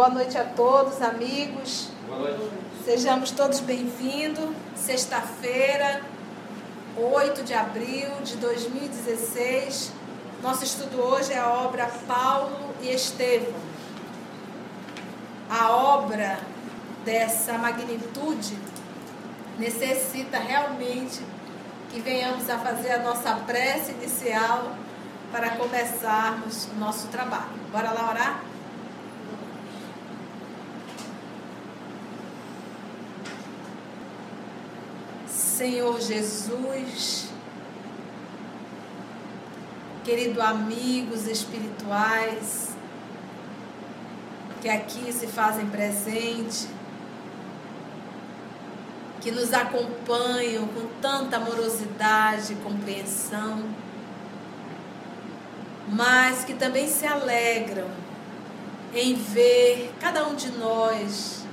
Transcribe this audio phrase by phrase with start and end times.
[0.00, 1.90] Boa noite a todos, amigos.
[2.08, 2.54] Boa noite.
[2.86, 4.48] Sejamos todos bem-vindos.
[4.74, 6.00] Sexta-feira,
[6.96, 9.92] 8 de abril de 2016.
[10.42, 13.52] Nosso estudo hoje é a obra Paulo e Estevão.
[15.50, 16.40] A obra
[17.04, 18.56] dessa magnitude
[19.58, 21.20] necessita realmente
[21.90, 24.76] que venhamos a fazer a nossa prece inicial
[25.30, 27.50] para começarmos o nosso trabalho.
[27.70, 28.49] Bora lá orar?
[35.60, 37.28] Senhor Jesus,
[40.02, 42.70] querido amigos espirituais
[44.62, 46.66] que aqui se fazem presente,
[49.20, 53.62] que nos acompanham com tanta amorosidade e compreensão,
[55.90, 57.90] mas que também se alegram
[58.94, 61.44] em ver cada um de nós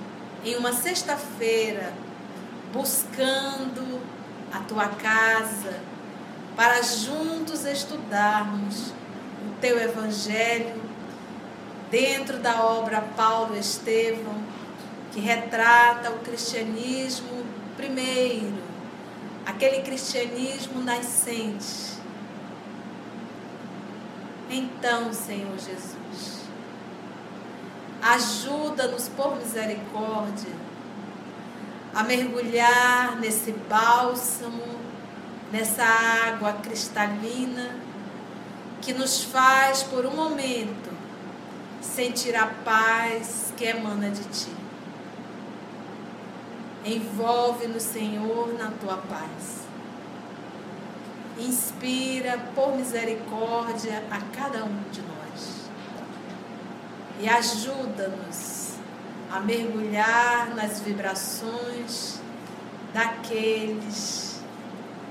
[0.46, 2.07] em uma sexta-feira
[2.78, 4.00] buscando
[4.54, 5.80] a tua casa
[6.56, 8.94] para juntos estudarmos
[9.44, 10.80] o teu evangelho
[11.90, 14.44] dentro da obra Paulo Estevão,
[15.12, 17.44] que retrata o cristianismo
[17.76, 18.62] primeiro,
[19.44, 21.98] aquele cristianismo nascente.
[24.52, 26.44] Então, Senhor Jesus,
[28.04, 30.67] ajuda-nos por misericórdia
[31.94, 34.78] a mergulhar nesse bálsamo,
[35.52, 37.76] nessa água cristalina
[38.82, 40.92] que nos faz por um momento
[41.82, 44.52] sentir a paz que emana de ti.
[46.86, 49.66] Envolve-nos, Senhor, na tua paz.
[51.38, 55.70] Inspira por misericórdia a cada um de nós.
[57.20, 58.57] E ajuda-nos
[59.32, 62.20] a mergulhar nas vibrações
[62.94, 64.42] daqueles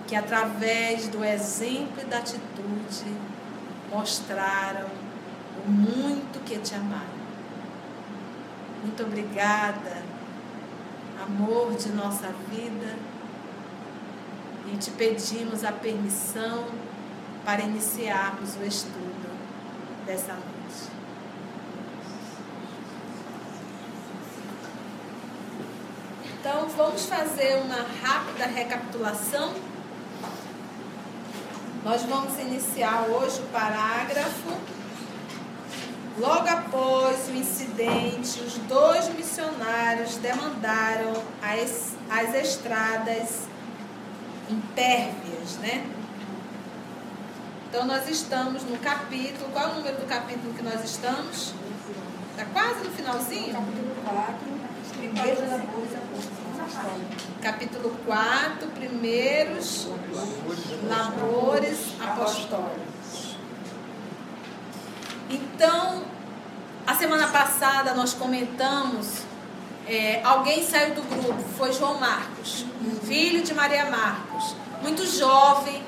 [0.06, 3.04] que, através do exemplo e da atitude,
[3.90, 4.88] mostraram
[5.64, 7.16] o muito que te amaram.
[8.82, 10.02] Muito obrigada,
[11.22, 12.96] amor de nossa vida,
[14.72, 16.66] e te pedimos a permissão
[17.44, 19.36] para iniciarmos o estudo
[20.04, 20.55] dessa noite.
[26.48, 29.52] Então, vamos fazer uma rápida recapitulação.
[31.82, 34.56] Nós vamos iniciar hoje o parágrafo.
[36.16, 43.48] Logo após o incidente, os dois missionários demandaram as, as estradas
[44.48, 45.84] impérvias, né?
[47.68, 49.50] Então, nós estamos no capítulo.
[49.52, 51.52] Qual é o número do capítulo que nós estamos?
[52.30, 53.52] Está quase no finalzinho?
[53.52, 54.56] Capítulo 4
[54.96, 56.35] primeiros labores apostólicos.
[57.40, 59.86] Capítulo 4, primeiros
[60.88, 63.36] labores apostólicos.
[65.30, 66.02] Então,
[66.84, 69.22] a semana passada nós comentamos,
[69.86, 72.66] é, alguém saiu do grupo, foi João Marcos,
[73.04, 75.82] filho de Maria Marcos, muito jovem,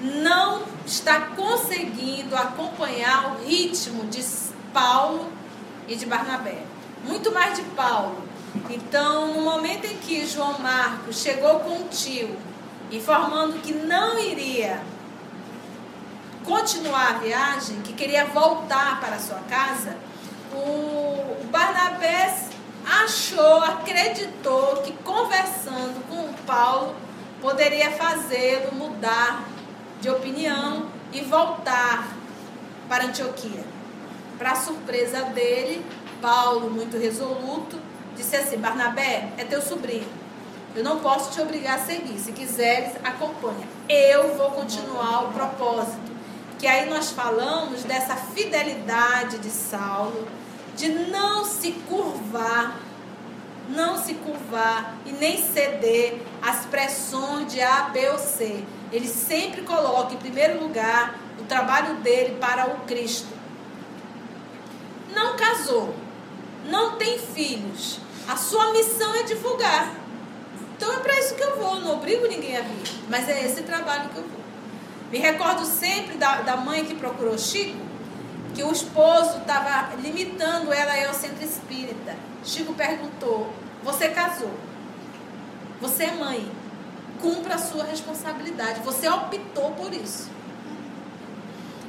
[0.00, 4.24] não está conseguindo acompanhar o ritmo de
[4.72, 5.32] Paulo
[5.86, 6.62] e de Barnabé.
[7.04, 8.23] Muito mais de Paulo,
[8.70, 12.36] então, no momento em que João Marcos chegou com o tio,
[12.90, 14.80] informando que não iria
[16.44, 19.96] continuar a viagem, que queria voltar para sua casa,
[20.52, 22.34] o Barnabé
[22.84, 26.94] achou, acreditou que conversando com o Paulo
[27.40, 29.44] poderia fazê-lo mudar
[30.00, 32.06] de opinião e voltar
[32.88, 33.64] para Antioquia.
[34.38, 35.84] Para surpresa dele,
[36.20, 37.78] Paulo, muito resoluto,
[38.16, 40.24] disse assim: Barnabé, é teu sobrinho.
[40.74, 42.18] Eu não posso te obrigar a seguir.
[42.18, 43.66] Se quiseres, acompanha.
[43.88, 46.12] Eu vou continuar o propósito.
[46.58, 50.26] Que aí nós falamos dessa fidelidade de Saulo,
[50.76, 52.76] de não se curvar,
[53.68, 58.64] não se curvar e nem ceder às pressões de A, B ou C.
[58.90, 63.28] Ele sempre coloca em primeiro lugar o trabalho dele para o Cristo.
[65.14, 65.94] Não casou,
[66.66, 69.94] não tem filhos, a sua missão é divulgar.
[70.76, 73.62] Então é para isso que eu vou, não obrigo ninguém a vir, mas é esse
[73.62, 74.40] trabalho que eu vou.
[75.10, 77.78] Me recordo sempre da, da mãe que procurou Chico,
[78.54, 82.16] que o esposo estava limitando ela ao centro espírita.
[82.44, 84.50] Chico perguntou: Você casou?
[85.80, 86.50] Você é mãe?
[87.20, 88.80] Cumpra a sua responsabilidade.
[88.80, 90.33] Você optou por isso.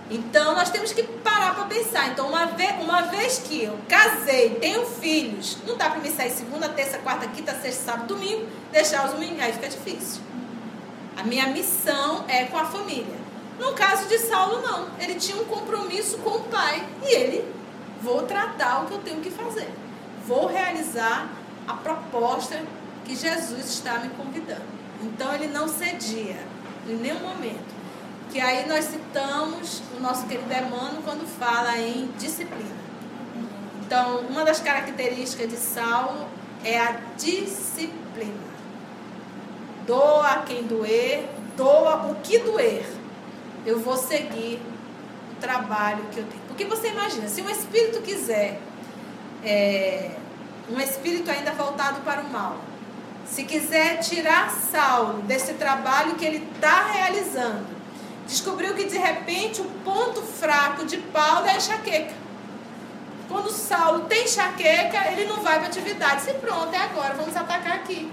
[0.10, 2.10] Então nós temos que parar para pensar.
[2.10, 6.30] Então, uma vez, uma vez que eu casei, tenho filhos, não dá para me sair
[6.30, 10.22] segunda, terça, quarta, quinta, sexta, sábado, domingo, deixar os domingos, aí fica difícil.
[11.18, 13.26] A minha missão é com a família.
[13.58, 14.90] No caso de Saulo, não.
[15.00, 16.84] Ele tinha um compromisso com o pai.
[17.04, 17.54] E ele,
[18.02, 19.70] vou tratar o que eu tenho que fazer.
[20.28, 21.30] Vou realizar
[21.68, 22.62] a proposta
[23.06, 24.66] que Jesus está me convidando.
[25.02, 26.38] Então ele não cedia
[26.88, 27.74] em nenhum momento.
[28.36, 32.76] Que aí nós citamos o nosso querido Emmanuel quando fala em disciplina.
[33.80, 36.28] Então, uma das características de Saulo
[36.62, 38.34] é a disciplina.
[39.88, 42.86] Doa quem doer, doa o que doer.
[43.66, 44.60] Eu vou seguir
[45.32, 46.44] o trabalho que eu tenho.
[46.50, 48.60] Porque você imagina, se um espírito quiser,
[49.46, 50.12] é,
[50.70, 52.58] um espírito ainda voltado para o mal,
[53.26, 57.75] se quiser tirar Saulo desse trabalho que ele está realizando,
[58.26, 62.14] descobriu que de repente o ponto fraco de Paulo é a enxaqueca.
[63.28, 66.22] Quando Saulo tem enxaqueca, ele não vai para atividade.
[66.22, 68.12] Se pronto, é agora, vamos atacar aqui.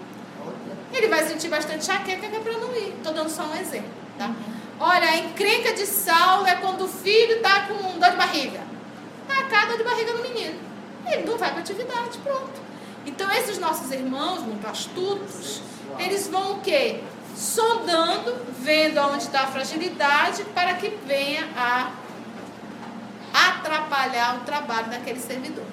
[0.93, 2.95] Ele vai sentir bastante enxaqueca que é para não ir.
[2.97, 3.91] Estou dando só um exemplo.
[4.19, 4.31] Tá?
[4.79, 8.61] Olha, a encrenca de Saulo é quando o filho está com dor de barriga.
[9.29, 10.59] Tacar dor de barriga no menino.
[11.07, 12.61] Ele não vai para atividade, pronto.
[13.07, 15.61] Então, esses nossos irmãos, muito astutos,
[15.99, 17.01] eles vão o quê?
[17.35, 21.93] Sondando, vendo onde está a fragilidade, para que venha a
[23.33, 25.65] atrapalhar o trabalho daquele servidor.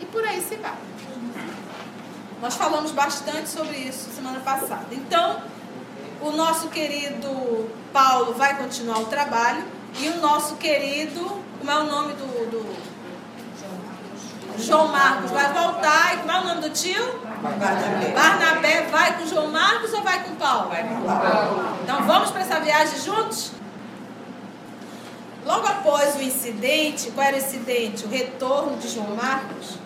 [0.00, 0.76] E por aí se vai.
[2.40, 4.86] Nós falamos bastante sobre isso semana passada.
[4.92, 5.42] Então,
[6.20, 9.64] o nosso querido Paulo vai continuar o trabalho
[9.98, 11.20] e o nosso querido,
[11.58, 12.88] como é o nome do, do
[14.58, 16.14] João Marcos vai voltar.
[16.14, 17.27] E como é o nome do tio?
[17.42, 18.12] Barnabé.
[18.12, 20.68] Barnabé vai com João Marcos ou vai com Paulo?
[20.68, 21.78] Vai com Paulo.
[21.82, 23.52] Então vamos para essa viagem juntos?
[25.44, 28.04] Logo após o incidente, qual era o incidente?
[28.04, 29.78] O retorno de João Marcos.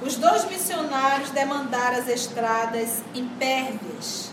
[0.00, 4.30] Os dois missionários demandaram as estradas impérvias.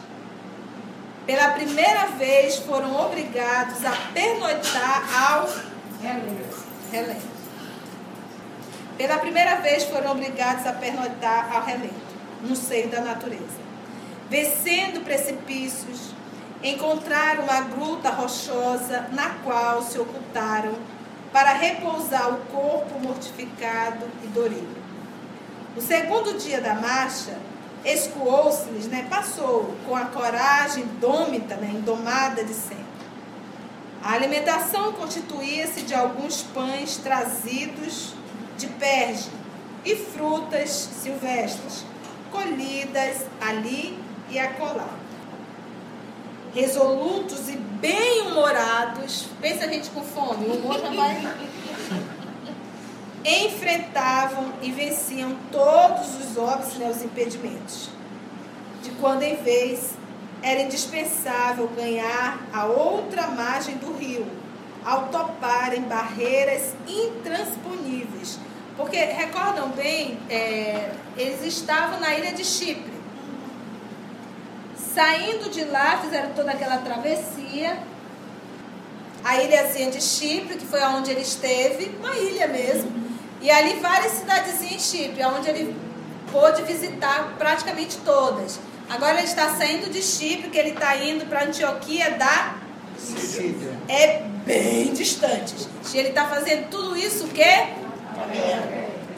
[1.25, 5.47] Pela primeira vez foram obrigados a pernoitar ao
[6.01, 7.29] relento.
[8.97, 11.94] Pela primeira vez foram obrigados a pernoitar ao relento,
[12.41, 13.69] no seio da natureza.
[14.30, 16.12] Descendo precipícios,
[16.63, 20.75] encontraram uma gruta rochosa na qual se ocultaram
[21.31, 24.80] para repousar o corpo mortificado e dorido.
[25.75, 27.38] No segundo dia da marcha,
[27.86, 32.89] escoou-se-lhes, né, passou com a coragem dômita, né, indomada de sempre.
[34.03, 38.13] A alimentação constituía-se de alguns pães trazidos
[38.57, 39.30] de perge
[39.85, 41.85] e frutas silvestres,
[42.31, 43.98] colhidas ali
[44.30, 44.90] e acolá.
[46.54, 51.36] Resolutos e bem-humorados, pensa a gente com fome, o humor já vai.
[53.46, 57.90] Enfrentavam e venciam todos os óbitos, né, os impedimentos.
[58.81, 59.92] De quando em vez
[60.42, 64.26] era indispensável ganhar a outra margem do rio,
[64.86, 68.40] ao toparem barreiras intransponíveis
[68.80, 72.94] porque, recordam bem, é, eles estavam na ilha de Chipre.
[74.95, 77.78] Saindo de lá, fizeram toda aquela travessia.
[79.21, 82.90] A ilhazinha de Chipre, que foi onde ele esteve, uma ilha mesmo.
[83.42, 85.76] E ali várias cidadezinhas em Chipre, onde ele
[86.31, 88.62] pôde visitar praticamente todas.
[88.90, 92.56] Agora ele está saindo de Chipre, que ele está indo para Antioquia da
[92.98, 93.78] Síria.
[93.90, 95.68] É bem distante.
[95.94, 97.68] Ele está fazendo tudo isso o quê?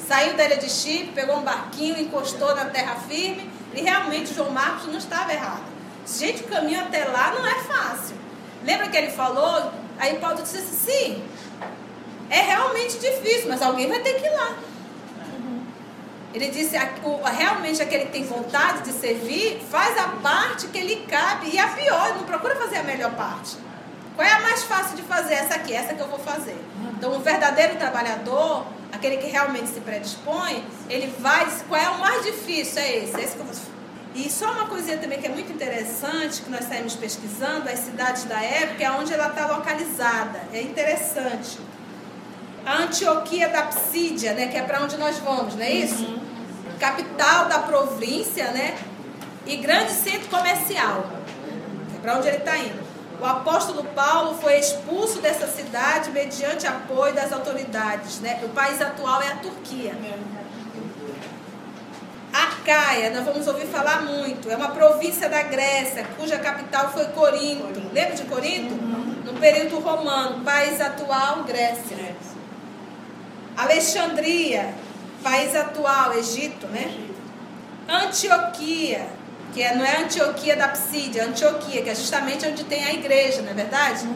[0.08, 3.50] Saiu da ilha de Chipre, pegou um barquinho, encostou na terra firme.
[3.74, 5.64] E realmente João Marcos não estava errado.
[6.06, 8.16] Gente, o caminho até lá não é fácil.
[8.64, 9.72] Lembra que ele falou?
[9.98, 11.24] Aí Paulo disse assim: sim,
[12.30, 14.58] é realmente difícil, mas alguém vai ter que ir lá.
[16.34, 16.76] Ele disse:
[17.38, 21.50] realmente aquele que tem vontade de servir, faz a parte que lhe cabe.
[21.54, 23.58] E a pior, não procura fazer a melhor parte.
[24.22, 25.34] Qual é a mais fácil de fazer?
[25.34, 26.56] Essa aqui, essa que eu vou fazer.
[26.96, 32.24] Então, o verdadeiro trabalhador, aquele que realmente se predispõe, ele vai, qual é o mais
[32.24, 32.84] difícil?
[32.84, 33.56] É esse, é esse que eu vou
[34.14, 38.26] e só uma coisinha também que é muito interessante, que nós saímos pesquisando, as cidades
[38.26, 40.40] da época, é onde ela está localizada.
[40.54, 41.58] É interessante.
[42.64, 46.20] a Antioquia da Psídia, né, que é para onde nós vamos, não é isso?
[46.80, 48.78] Capital da província, né?
[49.48, 51.10] E grande centro comercial.
[51.96, 52.91] É para onde ele está indo.
[53.22, 58.20] O apóstolo Paulo foi expulso dessa cidade mediante apoio das autoridades.
[58.20, 58.40] Né?
[58.44, 59.96] O país atual é a Turquia.
[62.34, 64.50] Acaia, nós vamos ouvir falar muito.
[64.50, 67.80] É uma província da Grécia, cuja capital foi Corinto.
[67.94, 68.74] Lembra de Corinto?
[68.74, 70.44] No período romano.
[70.44, 72.16] País atual, Grécia.
[73.56, 74.74] Alexandria,
[75.22, 76.92] país atual, Egito, né?
[77.88, 79.06] Antioquia,
[79.54, 82.94] que é, não é Antioquia da Psídia, é Antioquia, que é justamente onde tem a
[82.94, 84.08] igreja, não é verdade?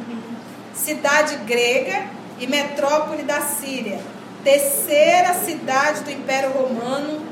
[0.73, 2.05] Cidade grega
[2.39, 3.99] e metrópole da Síria.
[4.43, 7.25] Terceira cidade do Império Romano,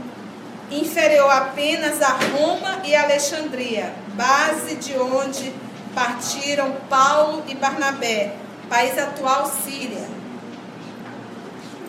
[0.71, 5.53] inferior apenas a Roma e Alexandria, base de onde
[5.93, 8.35] partiram Paulo e Barnabé,
[8.67, 10.07] país atual Síria.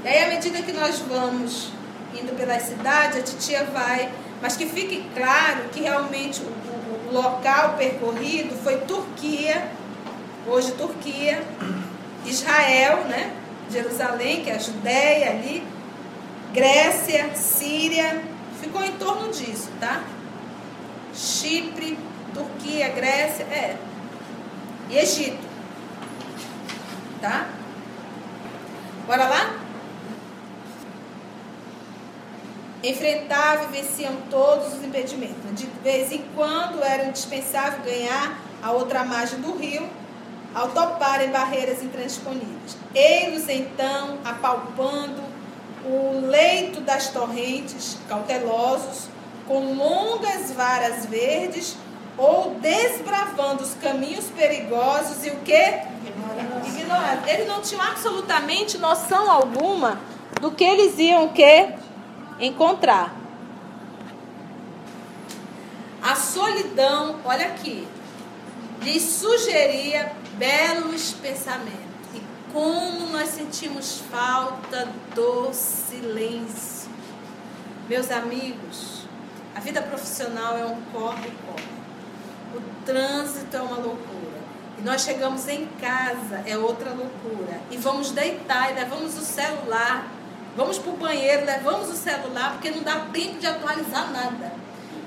[0.04, 1.70] E aí, à medida que nós vamos
[2.14, 4.10] indo pelas cidades, a titia vai
[4.40, 9.70] mas que fique claro que realmente o, o local percorrido foi Turquia,
[10.46, 11.42] hoje Turquia,
[12.26, 13.32] Israel, né?
[13.70, 15.64] Jerusalém, que é a Judéia ali,
[16.52, 18.22] Grécia, Síria,
[18.60, 20.02] ficou em torno disso, tá?
[21.14, 21.98] Chipre,
[22.32, 23.76] Turquia, Grécia, é.
[24.90, 25.44] E Egito.
[27.20, 27.48] Tá?
[29.06, 29.43] Bora lá?
[32.88, 35.36] Enfrentavam e venciam todos os impedimentos.
[35.54, 39.88] De vez em quando era indispensável ganhar a outra margem do rio,
[40.54, 42.76] ao toparem barreiras intransponíveis.
[42.94, 45.22] Eles então, apalpando
[45.84, 49.08] o leito das torrentes, cautelosos,
[49.46, 51.76] com longas varas verdes,
[52.16, 55.82] ou desbravando os caminhos perigosos e o que?
[56.66, 57.28] Ignorados.
[57.28, 59.98] Eles não tinham absolutamente noção alguma
[60.40, 61.74] do que eles iam o quê?
[62.38, 63.14] Encontrar.
[66.02, 67.88] A solidão, olha aqui,
[68.82, 71.80] lhes sugeria belos pensamentos.
[72.14, 72.22] E
[72.52, 76.90] como nós sentimos falta do silêncio.
[77.88, 79.06] Meus amigos,
[79.54, 81.74] a vida profissional é um corre-corre.
[82.54, 84.42] O trânsito é uma loucura.
[84.78, 87.60] E nós chegamos em casa, é outra loucura.
[87.70, 90.06] E vamos deitar e levamos o celular
[90.56, 94.52] Vamos para o banheiro, levamos o celular, porque não dá tempo de atualizar nada.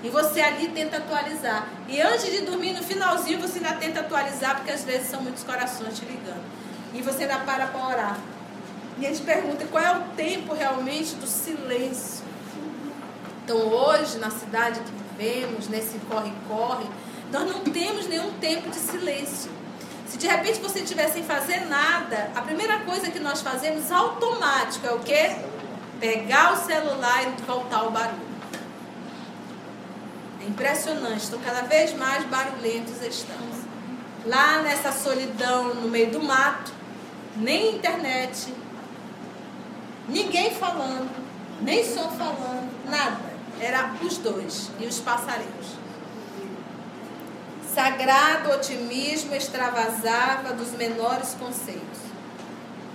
[0.04, 1.68] E você ali tenta atualizar.
[1.88, 5.44] E antes de dormir, no finalzinho, você ainda tenta atualizar, porque às vezes são muitos
[5.44, 6.44] corações te ligando.
[6.94, 8.18] E você ainda para para orar.
[9.00, 12.25] E a gente pergunta qual é o tempo realmente do silêncio.
[13.44, 16.86] Então hoje, na cidade que vivemos, nesse corre-corre,
[17.32, 19.51] nós não temos nenhum tempo de silêncio.
[20.08, 24.88] Se de repente você estiver sem fazer nada, a primeira coisa que nós fazemos automático
[24.88, 25.36] é o quê?
[26.00, 28.28] Pegar o celular e voltar ao barulho.
[30.42, 31.26] É impressionante.
[31.28, 33.58] Então, cada vez mais barulhentos estamos.
[34.26, 36.72] Lá nessa solidão, no meio do mato,
[37.36, 38.54] nem internet,
[40.08, 41.10] ninguém falando,
[41.62, 43.28] nem som falando, nada.
[43.60, 45.87] Era os dois e os passarinhos.
[47.78, 52.00] Sagrado otimismo extravasava dos menores conceitos.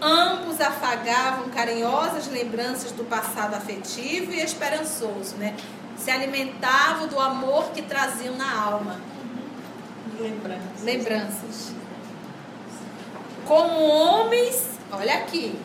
[0.00, 5.54] Ambos afagavam carinhosas lembranças do passado afetivo e esperançoso, né?
[5.96, 9.00] Se alimentavam do amor que traziam na alma.
[10.18, 10.82] Lembranças.
[10.82, 11.72] Lembranças.
[13.46, 15.56] Como homens, olha aqui,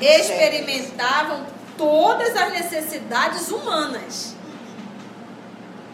[0.00, 1.44] experimentavam
[1.76, 4.36] todas as necessidades humanas.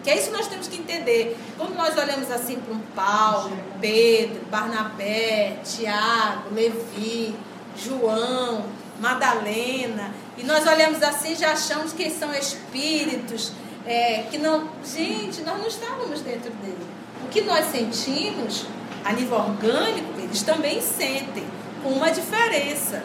[0.02, 1.36] Que é isso que nós temos que entender.
[1.58, 7.34] Quando nós olhamos assim para um Paulo, Pedro, Barnabé, Tiago, Levi,
[7.76, 8.64] João,
[8.98, 13.52] Madalena, e nós olhamos assim já achamos que são espíritos,
[13.86, 14.68] é, que não.
[14.84, 16.86] Gente, nós não estávamos dentro dele.
[17.24, 18.66] O que nós sentimos,
[19.04, 21.44] a nível orgânico, eles também sentem,
[21.82, 23.02] com uma diferença.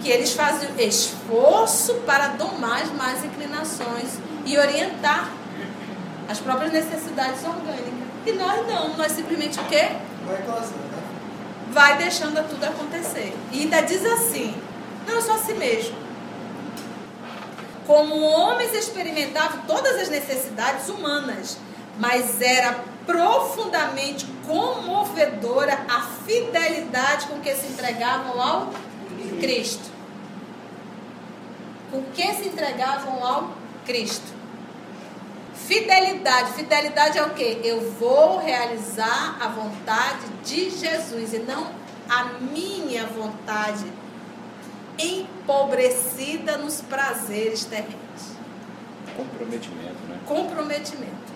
[0.00, 5.32] Que eles fazem esforço para domar as más inclinações e orientar
[6.28, 7.92] as próprias necessidades orgânicas.
[8.26, 9.90] E nós não, nós simplesmente o quê?
[10.26, 11.02] Vai causando, né?
[11.70, 13.36] Vai deixando tudo acontecer.
[13.52, 14.54] E ainda diz assim:
[15.06, 15.96] não, eu sou assim mesmo.
[17.86, 21.58] Como homens experimentavam todas as necessidades humanas,
[21.98, 28.70] mas era profundamente comovedora a fidelidade com que se entregavam ao
[29.38, 29.92] Cristo.
[31.90, 33.50] Com que se entregavam ao
[33.84, 34.32] Cristo.
[35.66, 36.52] Fidelidade.
[36.52, 37.60] Fidelidade é o quê?
[37.64, 41.72] Eu vou realizar a vontade de Jesus e não
[42.08, 43.84] a minha vontade
[44.98, 47.94] empobrecida nos prazeres terrenos.
[49.16, 50.18] Comprometimento, né?
[50.26, 51.34] Comprometimento.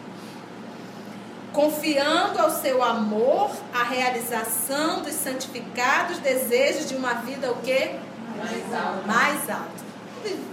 [1.52, 7.98] Confiando ao seu amor a realização dos santificados desejos de uma vida o quê?
[8.36, 9.06] Mais alto.
[9.06, 9.88] Mais alto.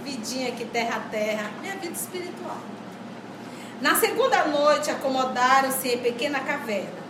[0.02, 2.75] Vidinha aqui terra a terra, minha vida espiritual.
[3.80, 7.06] Na segunda noite acomodaram-se em pequena caverna,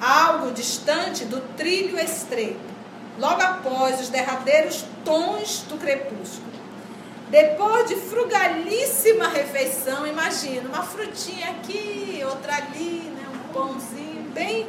[0.00, 2.58] algo distante do trilho estreito,
[3.20, 6.48] logo após os derradeiros tons do crepúsculo.
[7.30, 14.66] Depois de frugalíssima refeição, imagina, uma frutinha aqui, outra ali, né, um pãozinho, bem.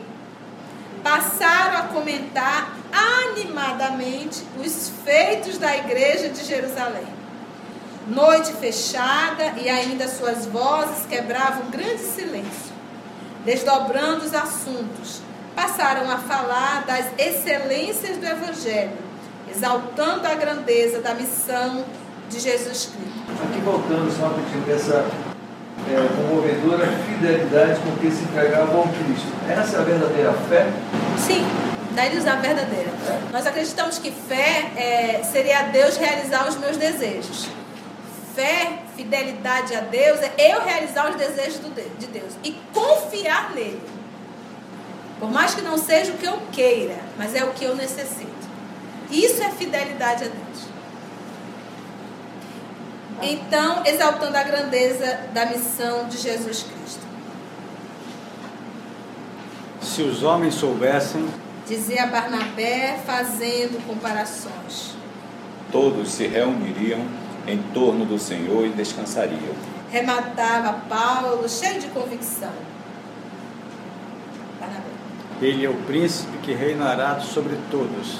[1.01, 7.18] Passaram a comentar animadamente os feitos da igreja de Jerusalém.
[8.09, 12.73] Noite fechada e ainda suas vozes quebravam um grande silêncio.
[13.45, 15.21] Desdobrando os assuntos,
[15.55, 18.97] passaram a falar das excelências do Evangelho,
[19.53, 21.85] exaltando a grandeza da missão
[22.29, 23.43] de Jesus Cristo.
[23.43, 25.05] Aqui voltando só para essa
[25.87, 29.31] é, comovedora fidelidade com que se entregavam ao Cristo.
[29.47, 30.65] Essa é a verdadeira fé?
[31.15, 31.45] Sim,
[31.93, 32.89] daí usar verdadeira.
[33.31, 37.58] Nós acreditamos que fé é, seria Deus realizar os meus desejos.
[38.39, 41.60] Fé, fidelidade a Deus, é eu realizar os desejos
[42.00, 43.81] de Deus e confiar nele.
[45.19, 48.31] Por mais que não seja o que eu queira, mas é o que eu necessito.
[49.12, 50.69] Isso é fidelidade a Deus.
[53.22, 57.05] Então, exaltando a grandeza da missão de Jesus Cristo.
[59.81, 61.27] Se os homens soubessem,
[61.67, 64.96] dizia Barnabé, fazendo comparações,
[65.74, 69.55] todos se reuniriam em torno do Senhor e descansariam.
[69.91, 72.51] Rematava Paulo, cheio de convicção.
[74.60, 74.84] Barnabé.
[75.41, 78.19] Ele é o príncipe que reinará sobre todos.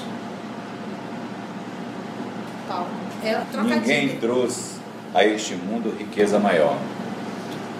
[2.66, 2.88] Paulo.
[3.22, 4.80] É Ninguém trouxe
[5.14, 6.78] a este mundo riqueza maior.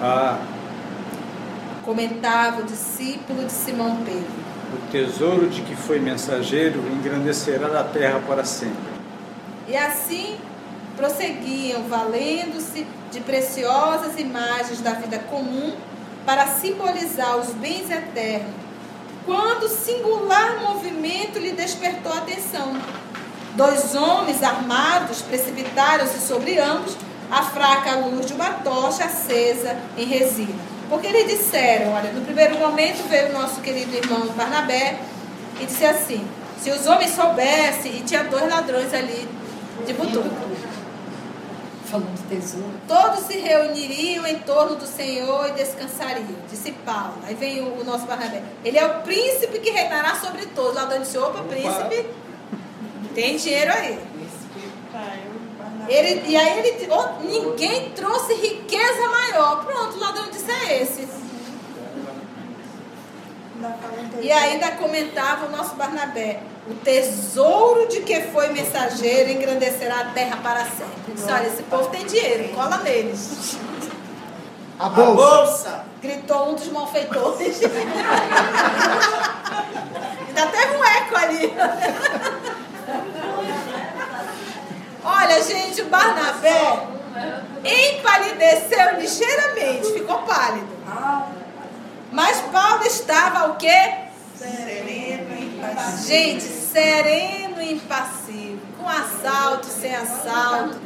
[0.03, 0.39] Ah,
[1.85, 4.41] comentava o discípulo de Simão Pedro.
[4.73, 8.91] O tesouro de que foi mensageiro engrandecerá a terra para sempre.
[9.67, 10.37] E assim
[10.97, 15.75] prosseguiam, valendo-se de preciosas imagens da vida comum
[16.25, 18.55] para simbolizar os bens eternos,
[19.25, 22.77] quando singular movimento lhe despertou a atenção.
[23.55, 26.97] Dois homens armados precipitaram-se sobre ambos
[27.31, 30.55] a fraca luz de uma tocha acesa em resina.
[30.89, 35.01] Porque eles disseram, olha, no primeiro momento veio o nosso querido irmão Barnabé
[35.61, 36.27] e disse assim,
[36.61, 39.29] se os homens soubessem, e tinha dois ladrões ali
[39.87, 40.50] de butuca.
[41.91, 42.73] Falando de tesouro.
[42.87, 47.15] Todos se reuniriam em torno do Senhor e descansariam, disse Paulo.
[47.25, 48.43] Aí vem o, o nosso Barnabé.
[48.65, 50.73] Ele é o príncipe que reinará sobre todos.
[50.73, 52.07] O ladrão disse, opa, príncipe,
[53.15, 53.99] tem dinheiro aí.
[55.89, 59.65] Ele, e aí ele oh, ninguém trouxe riqueza maior.
[59.65, 61.09] Pronto, o ladrão disse é esse.
[64.23, 70.39] E ainda comentava o nosso Barnabé: o tesouro de que foi mensageiro engrandecerá a terra
[70.43, 71.13] para sempre.
[71.15, 73.57] Disse, olha, esse povo tem dinheiro, cola neles.
[74.79, 75.11] A bolsa.
[75.11, 75.85] A bolsa.
[76.01, 77.61] Gritou um dos malfeitores.
[80.29, 81.53] ainda teve um eco ali.
[85.05, 86.87] Olha, gente, o Barnabé
[87.65, 90.69] empalideceu ligeiramente, ficou pálido.
[92.13, 93.95] Mas Paulo estava o quê?
[94.37, 96.07] Sereno e impassível.
[96.07, 98.59] Gente, sereno e impassível.
[98.79, 100.79] Com assalto, sem assalto.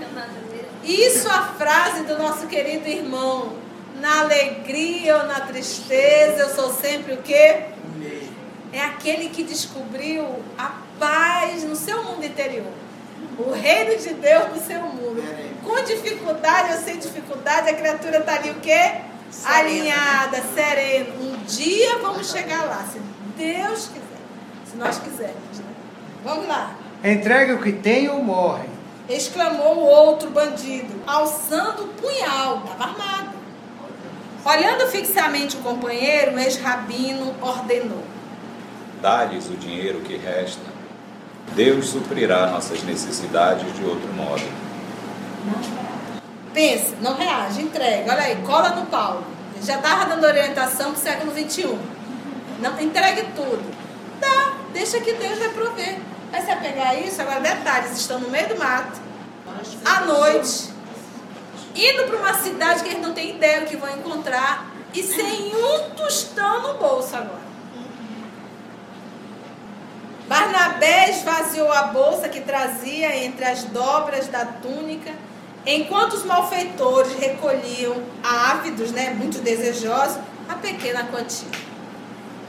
[0.83, 3.64] Isso a frase do nosso querido irmão.
[4.01, 7.62] Na alegria ou na tristeza, eu sou sempre o quê?
[8.73, 12.73] É aquele que descobriu a paz no seu mundo interior.
[13.38, 15.23] O reino de Deus no seu mundo.
[15.64, 19.01] Com dificuldade ou sem dificuldade, a criatura está ali o quê?
[19.44, 21.14] Alinhada, serena.
[21.20, 22.99] Um dia vamos chegar lá, se
[23.37, 24.05] Deus quiser.
[24.70, 25.63] Se nós quisermos?
[26.25, 26.75] Vamos lá.
[27.05, 28.69] Entregue o que tem ou morre.
[29.09, 33.35] Exclamou o outro bandido, alçando o punhal, estava armado.
[34.45, 38.03] Olhando fixamente o companheiro, o ex-rabino ordenou:
[39.03, 40.75] Dá-lhes o dinheiro que resta
[41.53, 44.43] Deus suprirá nossas necessidades de outro modo.
[46.53, 48.13] Pensa, não reage, entrega.
[48.13, 49.25] Olha aí, cola no Paulo.
[49.55, 51.79] Ele já estava dando orientação para o século XXI.
[52.61, 53.63] Não, entregue tudo.
[54.21, 55.99] Dá, deixa que Deus vai prover.
[56.35, 59.01] Aí você pegar isso, agora detalhes, estão no meio do mato,
[59.85, 60.68] à noite,
[61.77, 65.55] indo para uma cidade que eles não têm ideia do que vão encontrar, e sem
[65.55, 67.44] um tostão no bolso agora.
[70.27, 75.12] Barnabé esvaziou a bolsa que trazia entre as dobras da túnica,
[75.64, 80.18] enquanto os malfeitores recolhiam, ávidos, né, muito desejosos,
[80.49, 81.74] a pequena quantia.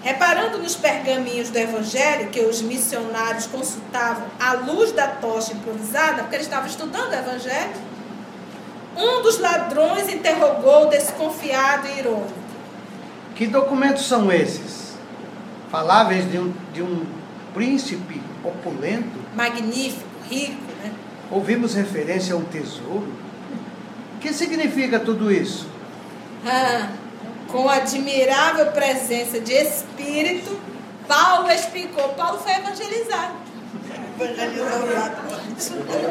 [0.06, 6.36] Reparando nos pergaminhos do Evangelho que os missionários consultavam à luz da tocha improvisada, porque
[6.36, 7.74] eles estavam estudando o Evangelho,
[8.96, 12.34] um dos ladrões interrogou desconfiado e irônico.
[13.34, 14.94] Que documentos são esses?
[15.72, 17.04] Faláveis de um, de um
[17.56, 19.20] príncipe opulento?
[19.36, 20.94] Magnífico, rico, né?
[21.32, 23.12] Ouvimos referência a um tesouro?
[24.18, 25.68] O que significa tudo isso?
[26.46, 26.90] Ah,
[27.56, 30.60] com admirável presença de espírito,
[31.08, 32.10] Paulo explicou.
[32.10, 33.34] Paulo foi evangelizado.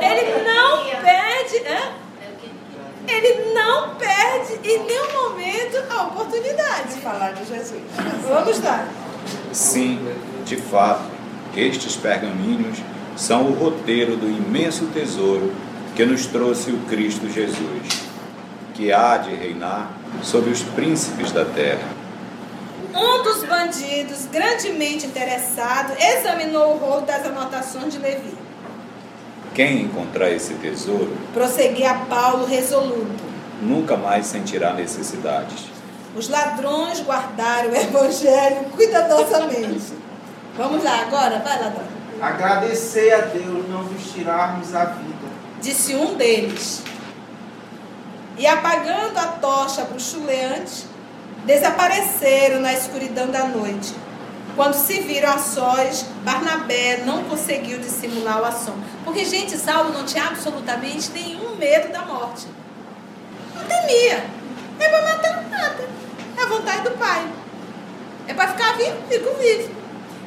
[0.01, 1.93] Ele não perde, hã?
[3.07, 6.95] ele não perde em nenhum momento a oportunidade.
[7.03, 7.83] Falar de Jesus.
[8.27, 8.89] Vamos lá.
[9.53, 10.01] Sim,
[10.47, 11.05] de fato,
[11.55, 12.79] estes pergaminhos
[13.17, 15.53] são o roteiro do imenso tesouro
[15.95, 18.03] que nos trouxe o Cristo Jesus,
[18.73, 21.89] que há de reinar sobre os príncipes da terra.
[22.95, 28.35] Um dos bandidos, grandemente interessado, examinou o rolo das anotações de Levi.
[29.55, 33.23] Quem encontrar esse tesouro Prosseguia Paulo resoluto.
[33.63, 35.67] nunca mais sentirá necessidades.
[36.17, 39.93] Os ladrões guardaram o evangelho cuidadosamente.
[40.57, 41.85] Vamos lá agora, vai ladrão.
[42.21, 45.15] Agradecer a Deus não vos tirarmos a vida.
[45.61, 46.83] Disse um deles.
[48.37, 50.87] E apagando a tocha bruxuleante,
[51.45, 53.95] desapareceram na escuridão da noite.
[54.57, 58.85] Quando se viram a sós, Barnabé não conseguiu dissimular o assombro.
[59.05, 62.47] Porque, gente, Saulo não tinha absolutamente nenhum medo da morte.
[63.55, 64.25] Não temia.
[64.79, 65.89] É para matar, mata.
[66.37, 67.27] É a vontade do pai.
[68.29, 69.75] É para ficar vivo, fico vivo.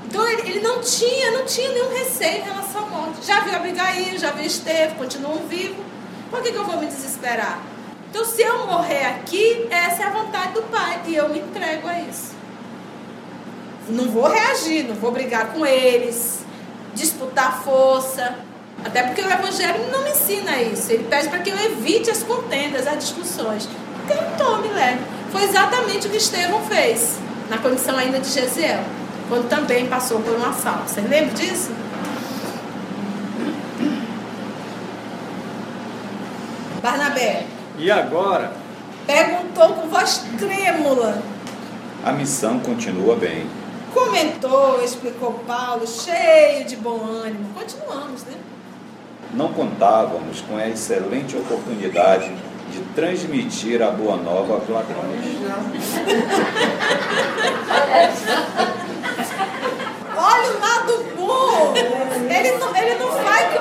[0.06, 3.26] Então ele, ele não tinha, não tinha nenhum receio em relação à morte.
[3.26, 5.86] Já viu Abigail, já viu Esteve, continuam vivos.
[6.30, 7.62] Por que, que eu vou me desesperar?
[8.20, 11.02] Então, se eu morrer aqui, essa é a vontade do pai.
[11.06, 12.32] E eu me entrego a isso.
[13.90, 16.40] Não vou reagir, não vou brigar com eles,
[16.96, 18.40] disputar força.
[18.84, 20.92] Até porque o Evangelho não me ensina isso.
[20.92, 23.70] Ele pede para que eu evite as contendas, as discussões.
[24.10, 25.02] Eu tome leve.
[25.32, 27.20] Foi exatamente o que Estevão fez,
[27.52, 28.84] na condição ainda de Gesiel,
[29.30, 30.90] quando também passou por um assalto.
[30.90, 31.70] Você lembra disso?
[36.82, 38.54] Barnabé E agora,
[39.06, 41.22] perguntou com voz trêmula.
[42.04, 43.46] A missão continua bem.
[43.94, 47.54] Comentou, explicou Paulo, cheio de bom ânimo.
[47.54, 48.34] Continuamos, né?
[49.34, 52.32] Não contávamos com a excelente oportunidade
[52.72, 55.24] de transmitir a boa nova aos ladrões.
[60.18, 61.74] Olha o lado bom!
[62.28, 63.54] Ele não, ele não faz.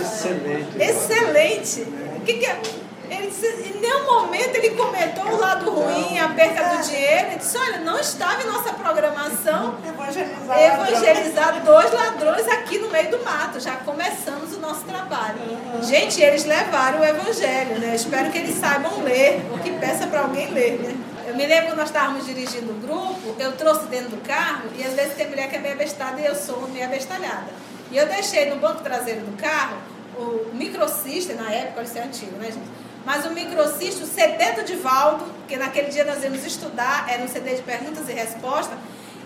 [0.00, 0.76] excelente.
[0.78, 2.11] Excelente!
[2.22, 2.62] O que, que é?
[3.10, 7.26] Ele disse, em nenhum momento ele comentou o lado ruim, a perca do dinheiro.
[7.26, 10.60] Ele disse: olha, não estava em nossa programação Evangelizar.
[10.60, 13.58] evangelizar dois ladrões aqui no meio do mato.
[13.58, 15.36] Já começamos o nosso trabalho.
[15.82, 17.92] Gente, eles levaram o evangelho, né?
[17.96, 20.94] Espero que eles saibam ler, ou que peça para alguém ler, né?
[21.26, 24.84] Eu me lembro quando nós estávamos dirigindo o grupo, eu trouxe dentro do carro, e
[24.84, 27.48] às vezes tem mulher que é meio abestada e eu sou meio abestalhada.
[27.90, 29.76] E eu deixei no banco traseiro do carro
[30.22, 32.70] o microsystem, na época, isso é antigo, né, gente?
[33.04, 37.28] Mas o microsystem, o CD do Divaldo, porque naquele dia nós íamos estudar, era um
[37.28, 38.78] CD de perguntas e respostas,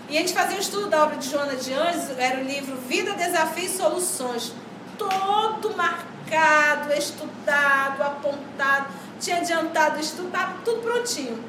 [0.09, 2.75] e a gente fazia um estudo da obra de Joana de Anjos, era o livro
[2.87, 4.53] Vida, Desafio e Soluções.
[4.97, 8.87] Todo marcado, estudado, apontado,
[9.19, 11.43] tinha adiantado estudar, tudo prontinho.